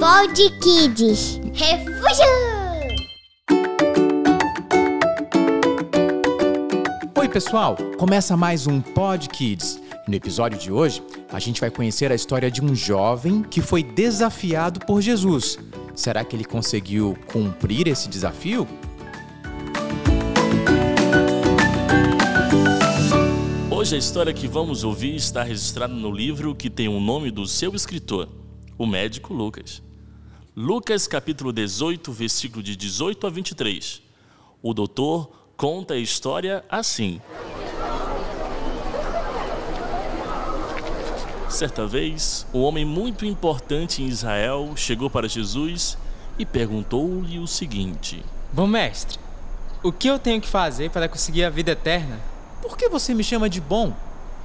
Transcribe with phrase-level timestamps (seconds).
[0.00, 1.38] Pod Kids.
[1.52, 2.24] Refúgio!
[7.18, 7.76] Oi, pessoal!
[7.98, 9.78] Começa mais um Pod Kids.
[10.08, 13.82] No episódio de hoje, a gente vai conhecer a história de um jovem que foi
[13.82, 15.58] desafiado por Jesus.
[15.94, 18.66] Será que ele conseguiu cumprir esse desafio?
[23.70, 27.46] Hoje a história que vamos ouvir está registrada no livro que tem o nome do
[27.46, 28.30] seu escritor,
[28.78, 29.89] o médico Lucas.
[30.56, 34.02] Lucas capítulo 18, versículo de 18 a 23.
[34.60, 37.20] O doutor conta a história assim.
[41.48, 45.96] Certa vez, um homem muito importante em Israel chegou para Jesus
[46.36, 49.20] e perguntou-lhe o seguinte: Bom mestre,
[49.84, 52.18] o que eu tenho que fazer para conseguir a vida eterna?
[52.60, 53.94] Por que você me chama de bom?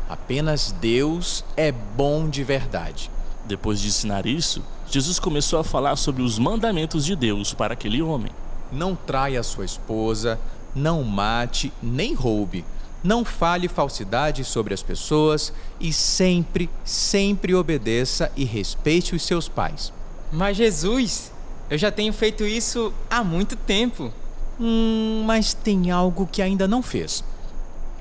[0.07, 3.09] Apenas Deus é bom de verdade.
[3.43, 8.01] Depois de ensinar isso, Jesus começou a falar sobre os mandamentos de Deus para aquele
[8.01, 8.31] homem.
[8.71, 10.39] Não traia sua esposa,
[10.75, 12.65] não mate, nem roube.
[13.03, 19.93] Não fale falsidade sobre as pessoas e sempre, sempre obedeça e respeite os seus pais.
[20.31, 21.31] Mas Jesus,
[21.69, 24.11] eu já tenho feito isso há muito tempo.
[24.59, 27.23] Hum, mas tem algo que ainda não fez.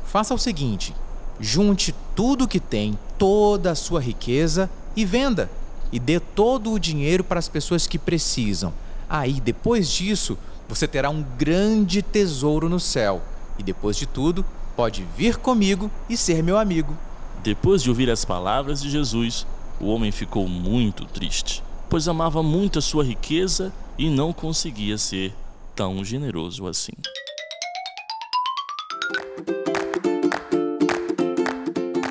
[0.07, 0.95] Faça o seguinte:
[1.41, 5.51] junte tudo que tem, toda a sua riqueza e venda.
[5.95, 8.75] E dê todo o dinheiro para as pessoas que precisam.
[9.09, 10.37] Aí, depois disso,
[10.69, 13.23] você terá um grande tesouro no céu.
[13.57, 16.99] E depois de tudo, pode vir comigo e ser meu amigo.
[17.45, 19.47] Depois de ouvir as palavras de Jesus,
[19.81, 25.33] o homem ficou muito triste, pois amava muito a sua riqueza e não conseguia ser
[25.77, 26.95] tão generoso assim.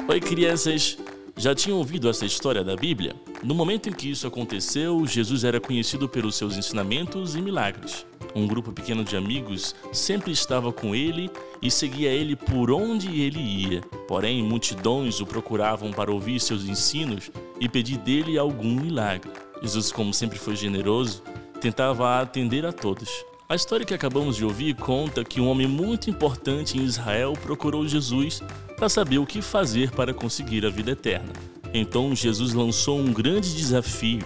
[0.08, 0.98] Oi, crianças!
[1.36, 3.16] Já tinham ouvido essa história da Bíblia?
[3.42, 8.06] No momento em que isso aconteceu, Jesus era conhecido pelos seus ensinamentos e milagres.
[8.36, 11.30] Um grupo pequeno de amigos sempre estava com ele
[11.62, 13.82] e seguia ele por onde ele ia.
[14.08, 19.32] Porém, multidões o procuravam para ouvir seus ensinos e pedir dele algum milagre.
[19.62, 21.24] Jesus, como sempre foi generoso,
[21.60, 23.10] tentava atender a todos.
[23.50, 27.88] A história que acabamos de ouvir conta que um homem muito importante em Israel procurou
[27.88, 28.42] Jesus
[28.84, 31.32] para saber o que fazer para conseguir a vida eterna.
[31.74, 34.20] Então Jesus lançou um grande desafio: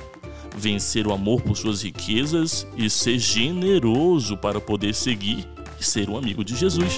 [0.57, 5.47] vencer o amor por suas riquezas e ser generoso para poder seguir
[5.79, 6.97] e ser um amigo de Jesus.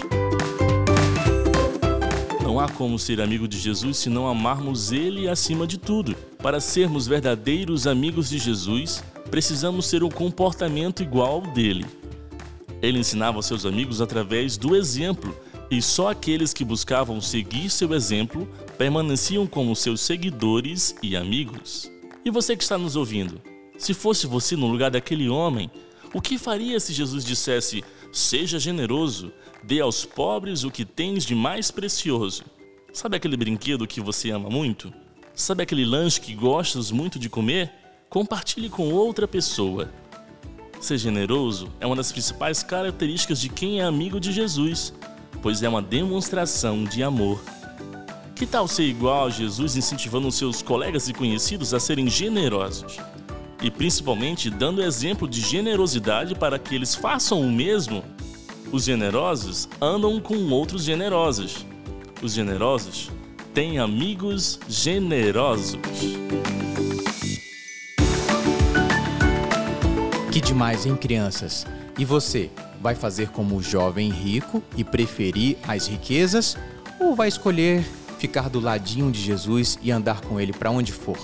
[2.42, 6.16] Não há como ser amigo de Jesus se não amarmos Ele acima de tudo.
[6.42, 11.86] Para sermos verdadeiros amigos de Jesus, precisamos ter um comportamento igual ao dele.
[12.82, 15.36] Ele ensinava seus amigos através do exemplo,
[15.72, 18.48] e só aqueles que buscavam seguir seu exemplo
[18.78, 21.92] permaneciam como seus seguidores e amigos.
[22.26, 23.42] E você que está nos ouvindo,
[23.78, 25.70] se fosse você no lugar daquele homem,
[26.14, 29.32] o que faria se Jesus dissesse: Seja generoso,
[29.64, 32.44] dê aos pobres o que tens de mais precioso?
[32.92, 34.92] Sabe aquele brinquedo que você ama muito?
[35.36, 37.72] Sabe aquele lanche que gostas muito de comer?
[38.10, 39.90] Compartilhe com outra pessoa.
[40.82, 44.94] Ser generoso é uma das principais características de quem é amigo de Jesus,
[45.42, 47.42] pois é uma demonstração de amor.
[48.36, 52.98] Que tal ser igual a Jesus incentivando seus colegas e conhecidos a serem generosos?
[53.62, 58.04] E principalmente dando exemplo de generosidade para que eles façam o mesmo?
[58.72, 61.66] Os generosos andam com outros generosos.
[62.22, 63.12] Os generosos
[63.54, 65.80] têm amigos generosos.
[70.32, 71.66] Que demais, hein, crianças?
[72.00, 72.50] E você,
[72.80, 76.58] vai fazer como o jovem rico e preferir as riquezas?
[76.98, 77.84] Ou vai escolher
[78.18, 81.20] ficar do ladinho de Jesus e andar com ele para onde for?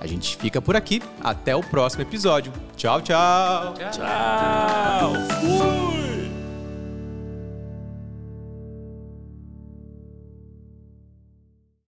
[0.00, 1.00] A gente fica por aqui.
[1.22, 2.52] Até o próximo episódio.
[2.76, 3.74] Tchau, tchau.
[3.74, 3.92] Tchau!
[3.92, 4.81] Fui!